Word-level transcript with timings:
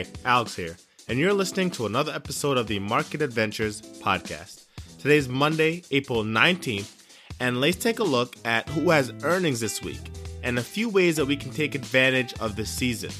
Hey, 0.00 0.06
Alex 0.24 0.56
here, 0.56 0.78
and 1.08 1.18
you're 1.18 1.34
listening 1.34 1.70
to 1.72 1.84
another 1.84 2.10
episode 2.10 2.56
of 2.56 2.66
the 2.66 2.78
Market 2.78 3.20
Adventures 3.20 3.82
podcast. 3.82 4.64
Today's 4.98 5.28
Monday, 5.28 5.82
April 5.90 6.24
19th, 6.24 6.90
and 7.38 7.60
let's 7.60 7.76
take 7.76 7.98
a 7.98 8.04
look 8.04 8.34
at 8.46 8.66
who 8.70 8.88
has 8.88 9.12
earnings 9.24 9.60
this 9.60 9.82
week 9.82 10.00
and 10.42 10.58
a 10.58 10.62
few 10.62 10.88
ways 10.88 11.16
that 11.16 11.26
we 11.26 11.36
can 11.36 11.50
take 11.50 11.74
advantage 11.74 12.32
of 12.40 12.56
the 12.56 12.64
season. 12.64 13.10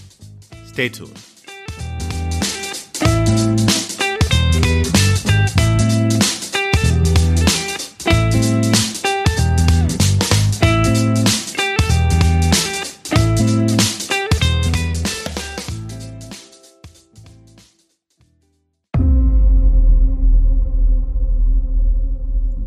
Stay 0.64 0.88
tuned. 0.88 1.20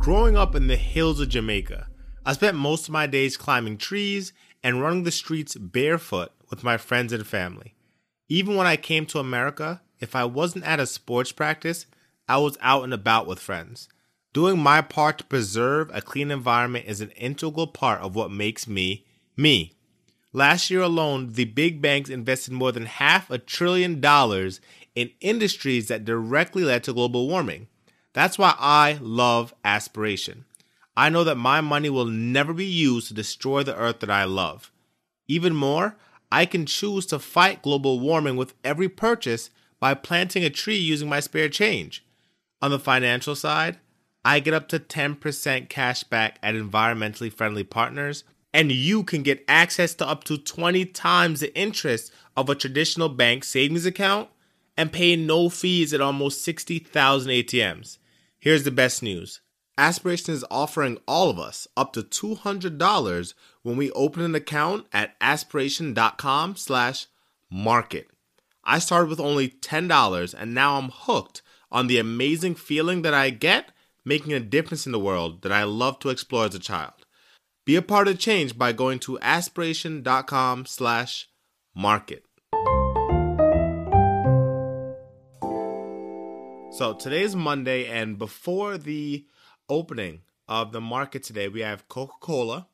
Growing 0.03 0.35
up 0.35 0.53
in 0.53 0.67
the 0.67 0.75
hills 0.75 1.21
of 1.21 1.29
Jamaica, 1.29 1.87
I 2.25 2.33
spent 2.33 2.57
most 2.57 2.89
of 2.89 2.91
my 2.91 3.07
days 3.07 3.37
climbing 3.37 3.77
trees 3.77 4.33
and 4.61 4.81
running 4.81 5.03
the 5.03 5.11
streets 5.11 5.55
barefoot 5.55 6.33
with 6.49 6.61
my 6.61 6.75
friends 6.75 7.13
and 7.13 7.25
family. 7.25 7.73
Even 8.27 8.57
when 8.57 8.67
I 8.67 8.75
came 8.75 9.05
to 9.05 9.19
America, 9.19 9.81
if 10.01 10.13
I 10.13 10.25
wasn't 10.25 10.65
at 10.65 10.81
a 10.81 10.87
sports 10.87 11.31
practice, 11.31 11.85
I 12.27 12.37
was 12.39 12.57
out 12.59 12.83
and 12.83 12.93
about 12.93 13.27
with 13.27 13.39
friends. 13.39 13.87
Doing 14.33 14.59
my 14.59 14.81
part 14.81 15.19
to 15.19 15.23
preserve 15.23 15.89
a 15.93 16.01
clean 16.01 16.31
environment 16.31 16.83
is 16.85 16.99
an 16.99 17.11
integral 17.11 17.67
part 17.67 18.01
of 18.01 18.13
what 18.13 18.29
makes 18.29 18.67
me 18.67 19.05
me. 19.37 19.71
Last 20.33 20.69
year 20.69 20.81
alone, 20.81 21.31
the 21.31 21.45
big 21.45 21.81
banks 21.81 22.09
invested 22.09 22.53
more 22.53 22.73
than 22.73 22.87
half 22.87 23.31
a 23.31 23.37
trillion 23.37 24.01
dollars 24.01 24.59
in 24.95 25.11
industries 25.21 25.87
that 25.87 26.03
directly 26.03 26.65
led 26.65 26.83
to 26.83 26.93
global 26.93 27.29
warming. 27.29 27.67
That's 28.13 28.37
why 28.37 28.55
I 28.59 28.99
love 29.01 29.53
aspiration. 29.65 30.45
I 30.95 31.09
know 31.09 31.23
that 31.23 31.35
my 31.35 31.61
money 31.61 31.89
will 31.89 32.05
never 32.05 32.53
be 32.53 32.65
used 32.65 33.07
to 33.07 33.13
destroy 33.13 33.63
the 33.63 33.75
earth 33.75 33.99
that 34.01 34.11
I 34.11 34.23
love. 34.25 34.71
Even 35.27 35.55
more, 35.55 35.95
I 36.31 36.45
can 36.45 36.65
choose 36.65 37.05
to 37.07 37.19
fight 37.19 37.63
global 37.63 37.99
warming 37.99 38.35
with 38.35 38.53
every 38.63 38.89
purchase 38.89 39.49
by 39.79 39.95
planting 39.95 40.43
a 40.43 40.49
tree 40.49 40.77
using 40.77 41.09
my 41.09 41.19
spare 41.19 41.49
change. 41.49 42.05
On 42.61 42.71
the 42.71 42.79
financial 42.79 43.35
side, 43.35 43.79
I 44.23 44.39
get 44.39 44.53
up 44.53 44.67
to 44.69 44.79
10% 44.79 45.69
cash 45.69 46.03
back 46.03 46.39
at 46.41 46.55
environmentally 46.55 47.33
friendly 47.33 47.63
partners, 47.63 48.23
and 48.53 48.71
you 48.71 49.03
can 49.03 49.23
get 49.23 49.43
access 49.47 49.95
to 49.95 50.07
up 50.07 50.23
to 50.25 50.37
20 50.37 50.85
times 50.85 51.39
the 51.39 51.55
interest 51.57 52.13
of 52.37 52.49
a 52.49 52.55
traditional 52.55 53.09
bank 53.09 53.43
savings 53.43 53.85
account 53.85 54.29
and 54.77 54.93
pay 54.93 55.15
no 55.15 55.49
fees 55.49 55.93
at 55.93 56.01
almost 56.01 56.43
60,000 56.43 57.29
ATMs. 57.29 57.97
Here's 58.43 58.63
the 58.63 58.71
best 58.71 59.01
news. 59.01 59.39
Aspiration 59.77 60.33
is 60.33 60.43
offering 60.51 60.97
all 61.07 61.29
of 61.29 61.39
us 61.39 61.65
up 61.77 61.93
to 61.93 62.01
$200 62.01 63.33
when 63.61 63.77
we 63.77 63.89
open 63.91 64.21
an 64.21 64.35
account 64.35 64.85
at 64.91 65.15
aspiration.com 65.21 66.57
slash 66.57 67.07
market. 67.49 68.09
I 68.65 68.79
started 68.79 69.09
with 69.09 69.21
only 69.21 69.47
$10 69.47 70.35
and 70.37 70.53
now 70.53 70.75
I'm 70.75 70.89
hooked 70.89 71.41
on 71.71 71.87
the 71.87 71.97
amazing 71.97 72.55
feeling 72.55 73.01
that 73.03 73.13
I 73.13 73.29
get 73.29 73.71
making 74.03 74.33
a 74.33 74.41
difference 74.41 74.85
in 74.85 74.91
the 74.91 74.99
world 74.99 75.43
that 75.43 75.53
I 75.53 75.63
love 75.63 75.99
to 75.99 76.09
explore 76.09 76.43
as 76.43 76.53
a 76.53 76.59
child. 76.59 77.05
Be 77.63 77.77
a 77.77 77.81
part 77.81 78.09
of 78.09 78.19
change 78.19 78.57
by 78.57 78.73
going 78.73 78.99
to 78.99 79.17
aspiration.com 79.21 80.65
slash 80.65 81.29
market. 81.73 82.25
So 86.73 86.95
today 86.95 87.21
is 87.21 87.35
Monday, 87.35 87.85
and 87.85 88.17
before 88.17 88.79
the 88.79 89.27
opening 89.69 90.21
of 90.47 90.71
the 90.71 90.81
market 90.81 91.21
today, 91.21 91.47
we 91.47 91.59
have 91.59 91.87
Coca 91.87 92.15
Cola, 92.19 92.67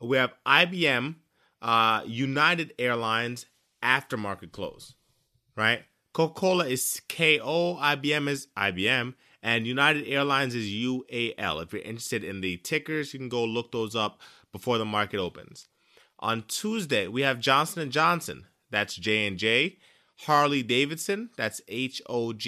we 0.00 0.16
have 0.16 0.32
IBM, 0.46 1.16
uh, 1.60 2.00
United 2.06 2.72
Airlines 2.78 3.44
aftermarket 3.82 4.50
close, 4.52 4.94
right? 5.56 5.82
Coca 6.14 6.32
Cola 6.32 6.66
is 6.66 7.02
KO, 7.10 7.76
IBM 7.82 8.28
is 8.28 8.48
IBM, 8.56 9.12
and 9.42 9.66
United 9.66 10.08
Airlines 10.08 10.54
is 10.54 10.64
UAL. 10.68 11.62
If 11.62 11.74
you're 11.74 11.82
interested 11.82 12.24
in 12.24 12.40
the 12.40 12.56
tickers, 12.56 13.12
you 13.12 13.18
can 13.18 13.28
go 13.28 13.44
look 13.44 13.72
those 13.72 13.94
up 13.94 14.22
before 14.52 14.78
the 14.78 14.86
market 14.86 15.20
opens. 15.20 15.68
On 16.18 16.44
Tuesday, 16.48 17.08
we 17.08 17.20
have 17.20 17.40
Johnson 17.40 17.90
& 17.90 17.90
Johnson, 17.90 18.46
that's 18.70 18.96
J&J, 18.96 19.76
Harley 20.20 20.62
Davidson, 20.62 21.28
that's 21.36 21.60
HOG, 21.68 22.40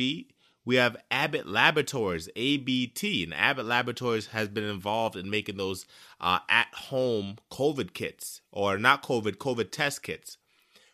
we 0.66 0.76
have 0.76 0.96
Abbott 1.12 1.46
Laboratories, 1.46 2.28
ABT, 2.34 3.22
and 3.22 3.32
Abbott 3.32 3.66
Laboratories 3.66 4.26
has 4.26 4.48
been 4.48 4.64
involved 4.64 5.14
in 5.14 5.30
making 5.30 5.56
those 5.56 5.86
uh, 6.20 6.40
at-home 6.48 7.36
COVID 7.52 7.94
kits, 7.94 8.42
or 8.50 8.76
not 8.76 9.04
COVID, 9.04 9.36
COVID 9.36 9.70
test 9.70 10.02
kits. 10.02 10.38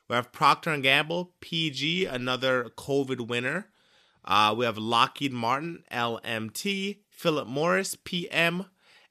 We 0.09 0.15
have 0.15 0.31
Procter 0.31 0.71
and 0.71 0.82
Gamble, 0.82 1.32
PG, 1.41 2.05
another 2.05 2.65
COVID 2.77 3.27
winner. 3.27 3.69
Uh, 4.25 4.55
we 4.56 4.66
have 4.66 4.77
Lockheed 4.77 5.32
Martin, 5.32 5.82
LMT, 5.91 6.99
Philip 7.09 7.49
Morris, 7.49 7.97
PM, 8.05 8.66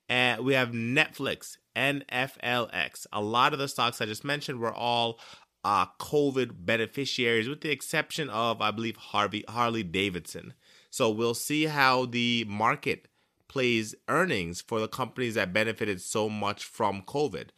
and 0.08 0.46
we 0.46 0.54
have 0.54 0.72
Netflix, 0.72 1.58
NFLX. 1.76 3.08
A 3.12 3.22
lot 3.22 3.54
of 3.54 3.60
the 3.60 3.68
stocks 3.68 4.00
I 4.00 4.06
just 4.06 4.24
mentioned 4.24 4.60
were 4.60 4.74
all 4.74 5.20
uh, 5.64 5.86
COVID 6.00 6.66
beneficiaries, 6.66 7.48
with 7.48 7.62
the 7.62 7.72
exception 7.72 8.30
of, 8.30 8.62
I 8.62 8.72
believe, 8.72 8.98
Harvey 8.98 9.44
Harley 9.48 9.84
Davidson. 9.84 10.54
So 10.90 11.10
we'll 11.10 11.34
see 11.34 11.66
how 11.66 12.06
the 12.06 12.46
market 12.48 13.08
plays 13.48 13.96
earnings 14.08 14.62
for 14.62 14.80
the 14.80 14.88
companies 14.88 15.36
that 15.36 15.54
benefited 15.54 16.02
so 16.02 16.30
much 16.30 16.64
from 16.64 17.02
COVID. 17.04 17.50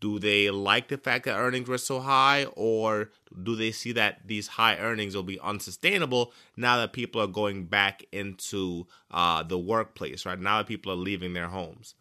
Do 0.00 0.18
they 0.18 0.50
like 0.50 0.88
the 0.88 0.98
fact 0.98 1.26
that 1.26 1.36
earnings 1.36 1.68
were 1.68 1.78
so 1.78 2.00
high, 2.00 2.46
or 2.56 3.10
do 3.40 3.54
they 3.54 3.70
see 3.70 3.92
that 3.92 4.26
these 4.26 4.48
high 4.48 4.76
earnings 4.76 5.14
will 5.14 5.22
be 5.22 5.38
unsustainable 5.38 6.32
now 6.56 6.78
that 6.78 6.92
people 6.92 7.20
are 7.20 7.28
going 7.28 7.66
back 7.66 8.04
into 8.10 8.88
uh, 9.12 9.44
the 9.44 9.58
workplace, 9.58 10.26
right? 10.26 10.40
Now 10.40 10.58
that 10.58 10.66
people 10.66 10.90
are 10.90 10.96
leaving 10.96 11.34
their 11.34 11.48
homes. 11.48 11.94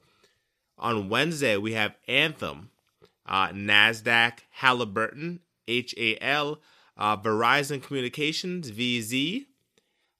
On 0.80 1.10
Wednesday, 1.10 1.58
we 1.58 1.74
have 1.74 1.96
Anthem, 2.08 2.72
uh, 3.28 3.50
NASDAQ, 3.50 4.40
Halliburton, 4.50 5.42
HAL, 5.68 6.60
uh, 6.98 7.18
Verizon 7.18 7.82
Communications, 7.82 8.72
VZ. 8.72 9.46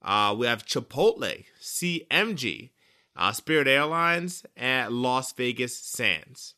Uh, 0.02 0.36
we 0.38 0.48
have 0.48 0.66
Chipotle, 0.66 1.46
CMG, 1.62 2.72
uh, 3.16 3.32
Spirit 3.32 3.68
Airlines, 3.68 4.46
and 4.56 4.94
Las 4.94 5.32
Vegas 5.34 5.78
Sands. 5.78 6.56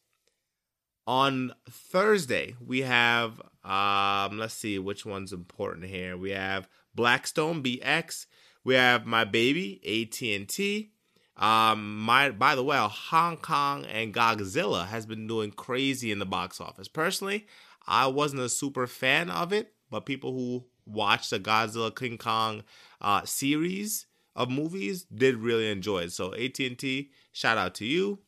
On 1.05 1.53
Thursday, 1.69 2.55
we 2.65 2.81
have, 2.81 3.41
um, 3.65 4.37
let's 4.37 4.53
see 4.53 4.79
which 4.79 5.05
one's 5.05 5.33
important 5.33 5.85
here. 5.87 6.15
We 6.15 6.31
have 6.31 6.69
Blackstone, 6.95 7.61
BX. 7.61 8.25
We 8.63 8.75
have 8.75 9.05
My 9.05 9.25
Baby, 9.25 9.81
AT&T. 9.85 10.93
Um, 11.35 11.99
my 11.99 12.29
by 12.29 12.53
the 12.55 12.63
way, 12.63 12.77
Hong 12.77 13.37
Kong 13.37 13.85
and 13.85 14.13
Godzilla 14.13 14.85
has 14.85 15.05
been 15.05 15.25
doing 15.25 15.51
crazy 15.51 16.11
in 16.11 16.19
the 16.19 16.25
box 16.25 16.61
office. 16.61 16.87
Personally, 16.87 17.47
I 17.85 18.07
wasn't 18.07 18.41
a 18.41 18.49
super 18.49 18.87
fan 18.87 19.29
of 19.29 19.51
it, 19.53 19.73
but 19.89 20.05
people 20.05 20.33
who 20.33 20.65
watched 20.85 21.29
the 21.29 21.39
Godzilla 21.39 21.95
King 21.95 22.17
Kong 22.17 22.63
uh, 23.01 23.23
series 23.25 24.05
of 24.35 24.49
movies 24.49 25.05
did 25.05 25.37
really 25.37 25.69
enjoy 25.69 25.99
it. 25.99 26.11
So 26.11 26.33
AT&T, 26.33 27.11
shout 27.31 27.57
out 27.57 27.75
to 27.75 27.85
you. 27.85 28.19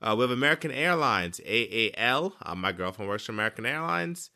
Uh, 0.00 0.14
we 0.16 0.22
have 0.22 0.30
American 0.30 0.70
Airlines, 0.70 1.40
AAL. 1.40 2.34
Uh, 2.42 2.54
my 2.54 2.72
girlfriend 2.72 3.08
works 3.08 3.24
for 3.24 3.32
American 3.32 3.66
Airlines. 3.66 4.30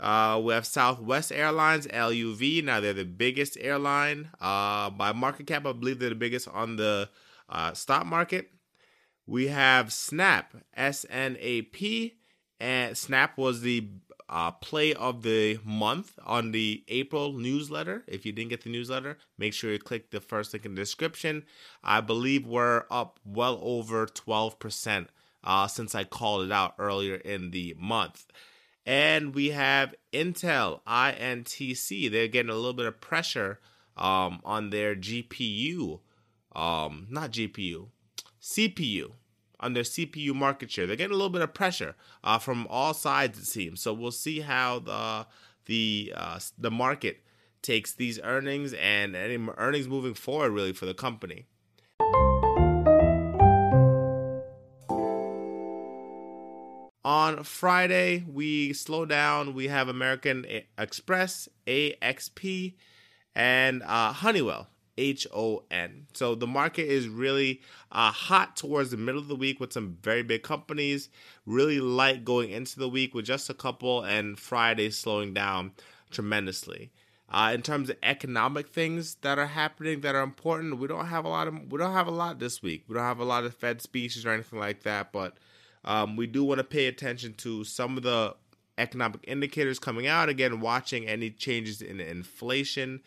Uh, 0.00 0.40
we 0.42 0.52
have 0.52 0.66
Southwest 0.66 1.32
Airlines, 1.32 1.86
LUV. 1.88 2.64
Now 2.64 2.80
they're 2.80 2.92
the 2.92 3.04
biggest 3.04 3.56
airline 3.60 4.30
uh, 4.40 4.90
by 4.90 5.12
market 5.12 5.46
cap. 5.46 5.66
I 5.66 5.72
believe 5.72 5.98
they're 5.98 6.08
the 6.10 6.14
biggest 6.14 6.48
on 6.48 6.76
the 6.76 7.08
uh, 7.48 7.72
stock 7.74 8.06
market. 8.06 8.50
We 9.26 9.48
have 9.48 9.92
Snap, 9.92 10.54
S 10.74 11.04
N 11.10 11.36
A 11.40 11.62
P, 11.62 12.17
and 12.60 12.96
Snap 12.96 13.36
was 13.38 13.60
the 13.60 13.88
uh, 14.28 14.50
play 14.50 14.92
of 14.94 15.22
the 15.22 15.58
month 15.64 16.18
on 16.24 16.52
the 16.52 16.84
April 16.88 17.32
newsletter. 17.32 18.04
If 18.06 18.26
you 18.26 18.32
didn't 18.32 18.50
get 18.50 18.62
the 18.62 18.70
newsletter, 18.70 19.18
make 19.38 19.54
sure 19.54 19.72
you 19.72 19.78
click 19.78 20.10
the 20.10 20.20
first 20.20 20.52
link 20.52 20.66
in 20.66 20.74
the 20.74 20.82
description. 20.82 21.44
I 21.82 22.00
believe 22.00 22.46
we're 22.46 22.84
up 22.90 23.20
well 23.24 23.58
over 23.62 24.06
12% 24.06 25.06
uh, 25.44 25.66
since 25.66 25.94
I 25.94 26.04
called 26.04 26.44
it 26.44 26.52
out 26.52 26.74
earlier 26.78 27.14
in 27.14 27.52
the 27.52 27.74
month. 27.78 28.26
And 28.84 29.34
we 29.34 29.50
have 29.50 29.94
Intel, 30.12 30.80
INTC. 30.86 32.10
They're 32.10 32.28
getting 32.28 32.50
a 32.50 32.54
little 32.54 32.72
bit 32.72 32.86
of 32.86 33.00
pressure 33.00 33.60
um, 33.96 34.40
on 34.44 34.70
their 34.70 34.94
GPU, 34.94 36.00
um, 36.54 37.06
not 37.10 37.32
GPU, 37.32 37.88
CPU, 38.40 39.12
on 39.60 39.74
their 39.74 39.82
CPU 39.82 40.34
market 40.34 40.70
share. 40.70 40.86
They're 40.86 40.96
getting 40.96 41.14
a 41.14 41.16
little 41.16 41.30
bit 41.30 41.42
of 41.42 41.54
pressure 41.54 41.96
uh, 42.22 42.38
from 42.38 42.66
all 42.68 42.94
sides, 42.94 43.38
it 43.38 43.46
seems. 43.46 43.80
So 43.80 43.92
we'll 43.92 44.10
see 44.10 44.40
how 44.40 44.78
the 44.80 45.26
the 45.66 46.12
uh, 46.16 46.38
the 46.56 46.70
market 46.70 47.22
takes 47.62 47.92
these 47.92 48.20
earnings 48.22 48.72
and 48.74 49.14
any 49.14 49.38
earnings 49.56 49.88
moving 49.88 50.14
forward, 50.14 50.52
really, 50.52 50.72
for 50.72 50.86
the 50.86 50.94
company. 50.94 51.46
On 57.04 57.42
Friday, 57.42 58.24
we 58.30 58.72
slow 58.74 59.06
down. 59.06 59.54
We 59.54 59.68
have 59.68 59.88
American 59.88 60.44
Express, 60.76 61.48
AXP, 61.66 62.74
and 63.34 63.82
uh, 63.82 64.12
Honeywell, 64.12 64.68
H 64.98 65.26
O 65.32 65.62
N. 65.70 66.06
So 66.12 66.34
the 66.34 66.46
market 66.46 66.86
is 66.86 67.08
really 67.08 67.62
uh, 67.90 68.10
hot 68.10 68.56
towards 68.56 68.90
the 68.90 68.96
middle 68.96 69.20
of 69.20 69.28
the 69.28 69.36
week 69.36 69.60
with 69.60 69.72
some 69.72 69.96
very 70.02 70.22
big 70.22 70.42
companies, 70.42 71.08
really 71.46 71.80
light 71.80 72.24
going 72.24 72.50
into 72.50 72.78
the 72.78 72.88
week 72.88 73.14
with 73.14 73.24
just 73.24 73.48
a 73.48 73.54
couple, 73.54 74.02
and 74.02 74.38
Friday 74.38 74.90
slowing 74.90 75.32
down 75.32 75.72
tremendously. 76.10 76.90
Uh, 77.30 77.52
in 77.54 77.60
terms 77.60 77.90
of 77.90 77.96
economic 78.02 78.68
things 78.68 79.16
that 79.16 79.38
are 79.38 79.46
happening 79.46 80.00
that 80.00 80.14
are 80.14 80.22
important, 80.22 80.78
we 80.78 80.88
don't 80.88 81.06
have 81.06 81.26
a 81.26 81.28
lot 81.28 81.46
of 81.46 81.70
we 81.70 81.78
don't 81.78 81.92
have 81.92 82.06
a 82.06 82.10
lot 82.10 82.38
this 82.38 82.62
week. 82.62 82.84
We 82.88 82.94
don't 82.94 83.04
have 83.04 83.20
a 83.20 83.24
lot 83.24 83.44
of 83.44 83.54
Fed 83.54 83.82
speeches 83.82 84.24
or 84.24 84.30
anything 84.32 84.58
like 84.58 84.82
that, 84.82 85.12
but 85.12 85.36
um, 85.84 86.16
we 86.16 86.26
do 86.26 86.42
want 86.42 86.58
to 86.58 86.64
pay 86.64 86.86
attention 86.86 87.34
to 87.34 87.64
some 87.64 87.96
of 87.96 88.02
the 88.02 88.34
economic 88.78 89.20
indicators 89.26 89.78
coming 89.78 90.06
out. 90.06 90.28
Again, 90.28 90.60
watching 90.60 91.06
any 91.06 91.30
changes 91.30 91.82
in 91.82 92.00
inflation, 92.00 93.02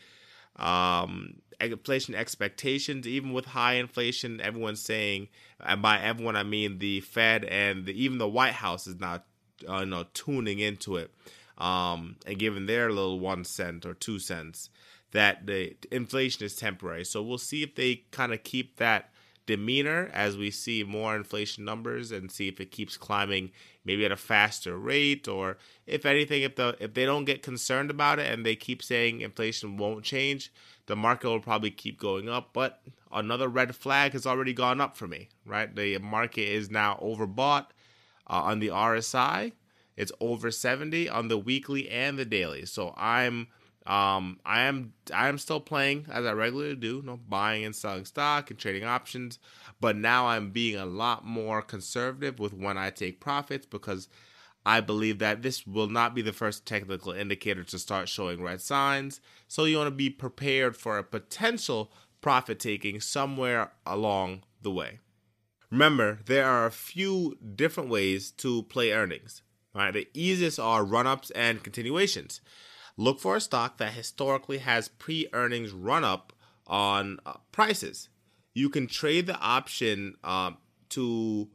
um, 0.57 1.35
inflation 1.59 2.15
expectations. 2.15 3.07
Even 3.07 3.33
with 3.33 3.45
high 3.45 3.73
inflation, 3.73 4.41
everyone's 4.41 4.81
saying, 4.81 5.27
and 5.59 5.81
by 5.81 5.99
everyone 5.99 6.35
I 6.35 6.43
mean 6.43 6.79
the 6.79 7.01
Fed 7.01 7.45
and 7.45 7.85
the, 7.85 7.93
even 7.93 8.17
the 8.17 8.27
White 8.27 8.53
House 8.53 8.87
is 8.87 8.99
now, 8.99 9.23
uh, 9.67 9.79
you 9.79 9.85
know, 9.85 10.05
tuning 10.13 10.59
into 10.59 10.97
it 10.97 11.11
um, 11.57 12.15
and 12.25 12.39
giving 12.39 12.65
their 12.65 12.89
little 12.89 13.19
one 13.19 13.45
cent 13.45 13.85
or 13.85 13.93
two 13.93 14.19
cents 14.19 14.69
that 15.11 15.45
the 15.45 15.75
inflation 15.91 16.45
is 16.45 16.55
temporary. 16.55 17.05
So 17.05 17.21
we'll 17.21 17.37
see 17.37 17.63
if 17.63 17.75
they 17.75 18.03
kind 18.11 18.33
of 18.33 18.43
keep 18.43 18.77
that 18.77 19.10
demeanor 19.45 20.09
as 20.13 20.37
we 20.37 20.51
see 20.51 20.83
more 20.83 21.15
inflation 21.15 21.65
numbers 21.65 22.11
and 22.11 22.31
see 22.31 22.47
if 22.47 22.59
it 22.61 22.71
keeps 22.71 22.97
climbing 22.97 23.51
maybe 23.83 24.05
at 24.05 24.11
a 24.11 24.17
faster 24.17 24.77
rate 24.77 25.27
or 25.27 25.57
if 25.87 26.05
anything 26.05 26.43
if 26.43 26.55
the 26.55 26.75
if 26.79 26.93
they 26.93 27.05
don't 27.05 27.25
get 27.25 27.41
concerned 27.41 27.89
about 27.89 28.19
it 28.19 28.31
and 28.31 28.45
they 28.45 28.55
keep 28.55 28.83
saying 28.83 29.21
inflation 29.21 29.77
won't 29.77 30.03
change 30.03 30.51
the 30.87 30.95
market 30.95 31.27
will 31.27 31.39
probably 31.39 31.71
keep 31.71 31.99
going 31.99 32.27
up. 32.27 32.49
But 32.53 32.81
another 33.11 33.47
red 33.47 33.75
flag 33.75 34.13
has 34.13 34.25
already 34.25 34.53
gone 34.53 34.81
up 34.81 34.95
for 34.95 35.07
me 35.07 35.29
right? 35.45 35.73
The 35.75 35.97
market 35.97 36.47
is 36.47 36.69
now 36.69 36.99
overbought 37.01 37.67
uh, 38.29 38.41
on 38.43 38.59
the 38.59 38.69
RSI 38.69 39.53
it's 39.97 40.11
over 40.19 40.51
70 40.51 41.09
on 41.09 41.27
the 41.27 41.37
weekly 41.37 41.89
and 41.89 42.17
the 42.17 42.25
daily. 42.25 42.65
So 42.65 42.93
I'm 42.97 43.47
um, 43.85 44.39
I 44.45 44.61
am 44.61 44.93
I 45.13 45.27
am 45.27 45.37
still 45.37 45.59
playing 45.59 46.05
as 46.11 46.25
I 46.25 46.33
regularly 46.33 46.75
do, 46.75 46.97
you 46.97 47.01
know, 47.01 47.17
buying 47.17 47.65
and 47.65 47.75
selling 47.75 48.05
stock 48.05 48.51
and 48.51 48.59
trading 48.59 48.83
options, 48.83 49.39
but 49.79 49.95
now 49.95 50.27
I'm 50.27 50.51
being 50.51 50.77
a 50.77 50.85
lot 50.85 51.25
more 51.25 51.61
conservative 51.61 52.39
with 52.39 52.53
when 52.53 52.77
I 52.77 52.91
take 52.91 53.19
profits 53.19 53.65
because 53.65 54.07
I 54.65 54.81
believe 54.81 55.17
that 55.19 55.41
this 55.41 55.65
will 55.65 55.87
not 55.87 56.13
be 56.13 56.21
the 56.21 56.33
first 56.33 56.67
technical 56.67 57.11
indicator 57.11 57.63
to 57.63 57.79
start 57.79 58.07
showing 58.07 58.43
red 58.43 58.61
signs. 58.61 59.19
So 59.47 59.65
you 59.65 59.77
want 59.77 59.87
to 59.87 59.95
be 59.95 60.11
prepared 60.11 60.77
for 60.77 60.99
a 60.99 61.03
potential 61.03 61.91
profit 62.21 62.59
taking 62.59 63.01
somewhere 63.01 63.71
along 63.85 64.43
the 64.61 64.71
way. 64.71 64.99
Remember, 65.71 66.19
there 66.25 66.45
are 66.45 66.67
a 66.67 66.71
few 66.71 67.37
different 67.55 67.89
ways 67.89 68.29
to 68.31 68.63
play 68.63 68.91
earnings. 68.91 69.41
Right, 69.73 69.93
the 69.93 70.09
easiest 70.13 70.59
are 70.59 70.83
run 70.83 71.07
ups 71.07 71.31
and 71.31 71.63
continuations. 71.63 72.41
Look 72.97 73.19
for 73.19 73.35
a 73.35 73.41
stock 73.41 73.77
that 73.77 73.93
historically 73.93 74.59
has 74.59 74.87
pre 74.87 75.27
earnings 75.33 75.71
run 75.71 76.03
up 76.03 76.33
on 76.67 77.19
uh, 77.25 77.33
prices. 77.51 78.09
You 78.53 78.69
can 78.69 78.87
trade 78.87 79.27
the 79.27 79.39
option 79.39 80.15
uh, 80.23 80.51
to 80.89 81.49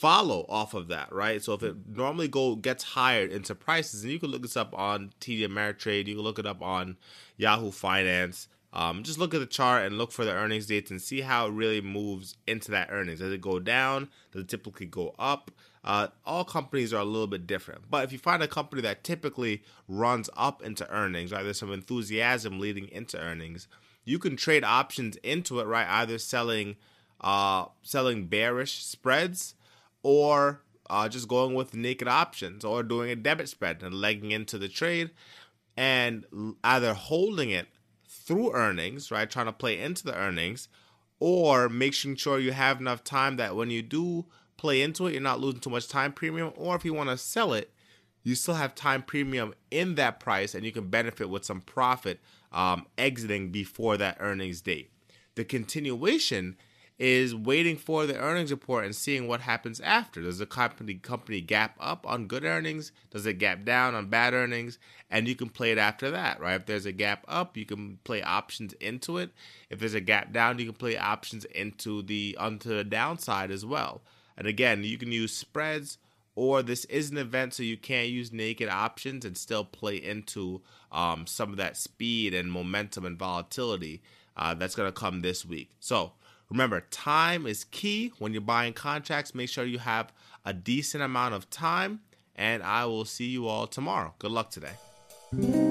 follow 0.00 0.46
off 0.48 0.72
of 0.72 0.88
that, 0.88 1.12
right? 1.12 1.42
So 1.42 1.52
if 1.52 1.62
it 1.62 1.76
normally 1.86 2.26
go 2.26 2.56
gets 2.56 2.82
higher 2.82 3.26
into 3.26 3.54
prices, 3.54 4.02
and 4.02 4.12
you 4.12 4.18
can 4.18 4.30
look 4.30 4.42
this 4.42 4.56
up 4.56 4.72
on 4.76 5.12
TD 5.20 5.46
Ameritrade, 5.46 6.06
you 6.06 6.14
can 6.14 6.24
look 6.24 6.38
it 6.38 6.46
up 6.46 6.62
on 6.62 6.96
Yahoo 7.36 7.70
Finance. 7.70 8.48
Um, 8.72 9.02
just 9.02 9.18
look 9.18 9.34
at 9.34 9.40
the 9.40 9.46
chart 9.46 9.84
and 9.84 9.98
look 9.98 10.12
for 10.12 10.24
the 10.24 10.32
earnings 10.32 10.66
dates 10.66 10.90
and 10.90 11.02
see 11.02 11.20
how 11.20 11.48
it 11.48 11.52
really 11.52 11.80
moves 11.80 12.36
into 12.46 12.70
that 12.70 12.88
earnings. 12.90 13.18
Does 13.18 13.32
it 13.32 13.40
go 13.40 13.58
down? 13.58 14.08
Does 14.32 14.42
it 14.42 14.48
typically 14.48 14.86
go 14.86 15.14
up? 15.18 15.50
Uh, 15.82 16.08
all 16.26 16.44
companies 16.44 16.92
are 16.92 17.00
a 17.00 17.04
little 17.04 17.26
bit 17.26 17.46
different. 17.46 17.90
But 17.90 18.04
if 18.04 18.12
you 18.12 18.18
find 18.18 18.42
a 18.42 18.48
company 18.48 18.82
that 18.82 19.02
typically 19.02 19.62
runs 19.88 20.28
up 20.36 20.62
into 20.62 20.88
earnings, 20.90 21.32
right, 21.32 21.42
there's 21.42 21.58
some 21.58 21.72
enthusiasm 21.72 22.58
leading 22.58 22.88
into 22.88 23.18
earnings, 23.18 23.66
you 24.04 24.18
can 24.18 24.36
trade 24.36 24.64
options 24.64 25.16
into 25.16 25.60
it, 25.60 25.66
right? 25.66 25.86
Either 25.88 26.18
selling 26.18 26.76
uh, 27.20 27.66
selling 27.82 28.26
bearish 28.26 28.82
spreads 28.82 29.54
or 30.02 30.62
uh, 30.88 31.08
just 31.08 31.28
going 31.28 31.54
with 31.54 31.74
naked 31.74 32.08
options 32.08 32.64
or 32.64 32.82
doing 32.82 33.10
a 33.10 33.16
debit 33.16 33.48
spread 33.48 33.82
and 33.82 33.94
legging 33.94 34.30
into 34.32 34.58
the 34.58 34.68
trade 34.68 35.10
and 35.76 36.24
either 36.64 36.94
holding 36.94 37.50
it 37.50 37.68
through 38.08 38.52
earnings, 38.54 39.10
right? 39.10 39.30
Trying 39.30 39.46
to 39.46 39.52
play 39.52 39.78
into 39.78 40.04
the 40.04 40.14
earnings 40.14 40.68
or 41.20 41.68
making 41.68 42.16
sure 42.16 42.38
you 42.38 42.52
have 42.52 42.80
enough 42.80 43.04
time 43.04 43.36
that 43.36 43.54
when 43.54 43.70
you 43.70 43.82
do 43.82 44.26
play 44.60 44.82
into 44.82 45.06
it, 45.06 45.12
you're 45.12 45.22
not 45.22 45.40
losing 45.40 45.58
too 45.58 45.70
much 45.70 45.88
time 45.88 46.12
premium. 46.12 46.52
Or 46.54 46.76
if 46.76 46.84
you 46.84 46.92
want 46.92 47.08
to 47.08 47.16
sell 47.16 47.54
it, 47.54 47.72
you 48.22 48.34
still 48.34 48.54
have 48.54 48.74
time 48.74 49.02
premium 49.02 49.54
in 49.70 49.94
that 49.94 50.20
price 50.20 50.54
and 50.54 50.66
you 50.66 50.70
can 50.70 50.88
benefit 50.88 51.30
with 51.30 51.46
some 51.46 51.62
profit 51.62 52.20
um, 52.52 52.86
exiting 52.98 53.50
before 53.50 53.96
that 53.96 54.18
earnings 54.20 54.60
date. 54.60 54.90
The 55.34 55.44
continuation 55.44 56.58
is 56.98 57.34
waiting 57.34 57.78
for 57.78 58.04
the 58.04 58.18
earnings 58.18 58.50
report 58.50 58.84
and 58.84 58.94
seeing 58.94 59.26
what 59.26 59.40
happens 59.40 59.80
after. 59.80 60.20
Does 60.20 60.36
the 60.36 60.44
company 60.44 60.92
company 60.92 61.40
gap 61.40 61.74
up 61.80 62.06
on 62.06 62.26
good 62.26 62.44
earnings? 62.44 62.92
Does 63.10 63.24
it 63.24 63.38
gap 63.38 63.64
down 63.64 63.94
on 63.94 64.10
bad 64.10 64.34
earnings? 64.34 64.78
And 65.10 65.26
you 65.26 65.34
can 65.34 65.48
play 65.48 65.72
it 65.72 65.78
after 65.78 66.10
that, 66.10 66.38
right? 66.38 66.60
If 66.60 66.66
there's 66.66 66.84
a 66.84 66.92
gap 66.92 67.24
up, 67.26 67.56
you 67.56 67.64
can 67.64 67.98
play 68.04 68.22
options 68.22 68.74
into 68.74 69.16
it. 69.16 69.30
If 69.70 69.78
there's 69.78 69.94
a 69.94 70.02
gap 70.02 70.34
down, 70.34 70.58
you 70.58 70.66
can 70.66 70.74
play 70.74 70.98
options 70.98 71.46
into 71.46 72.02
the 72.02 72.36
onto 72.38 72.68
the 72.68 72.84
downside 72.84 73.50
as 73.50 73.64
well. 73.64 74.02
And 74.40 74.48
again, 74.48 74.84
you 74.84 74.96
can 74.96 75.12
use 75.12 75.34
spreads 75.34 75.98
or 76.34 76.62
this 76.62 76.86
is 76.86 77.10
an 77.10 77.18
event 77.18 77.52
so 77.52 77.62
you 77.62 77.76
can't 77.76 78.08
use 78.08 78.32
naked 78.32 78.70
options 78.70 79.26
and 79.26 79.36
still 79.36 79.64
play 79.64 79.96
into 79.96 80.62
um, 80.90 81.26
some 81.26 81.50
of 81.50 81.58
that 81.58 81.76
speed 81.76 82.32
and 82.32 82.50
momentum 82.50 83.04
and 83.04 83.18
volatility 83.18 84.00
uh, 84.38 84.54
that's 84.54 84.74
going 84.74 84.88
to 84.88 84.98
come 84.98 85.20
this 85.20 85.44
week. 85.44 85.70
So 85.78 86.12
remember, 86.48 86.80
time 86.90 87.46
is 87.46 87.64
key 87.64 88.14
when 88.18 88.32
you're 88.32 88.40
buying 88.40 88.72
contracts. 88.72 89.34
Make 89.34 89.50
sure 89.50 89.66
you 89.66 89.78
have 89.78 90.10
a 90.46 90.54
decent 90.54 91.02
amount 91.02 91.34
of 91.34 91.50
time, 91.50 92.00
and 92.34 92.62
I 92.62 92.86
will 92.86 93.04
see 93.04 93.26
you 93.26 93.46
all 93.46 93.66
tomorrow. 93.66 94.14
Good 94.18 94.30
luck 94.30 94.50
today. 94.50 95.69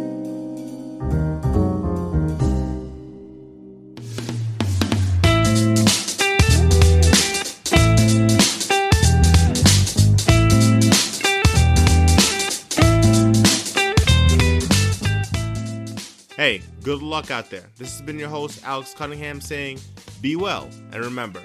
Good 16.84 17.02
luck 17.02 17.30
out 17.30 17.50
there. 17.50 17.66
This 17.78 17.92
has 17.92 18.02
been 18.02 18.18
your 18.18 18.30
host, 18.30 18.64
Alex 18.66 18.94
Cunningham, 18.94 19.42
saying 19.42 19.80
be 20.22 20.38
well 20.38 20.70
and 20.92 21.04
remember, 21.04 21.42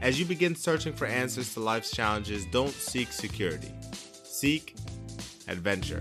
as 0.00 0.18
you 0.18 0.24
begin 0.24 0.54
searching 0.54 0.94
for 0.94 1.06
answers 1.06 1.52
to 1.54 1.60
life's 1.60 1.90
challenges, 1.90 2.46
don't 2.46 2.72
seek 2.72 3.12
security, 3.12 3.72
seek 4.22 4.74
adventure. 5.48 6.00